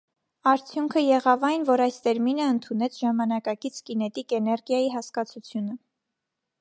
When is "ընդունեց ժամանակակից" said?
2.53-3.77